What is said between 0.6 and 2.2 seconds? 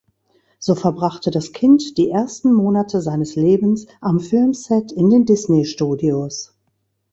verbrachte das Kind die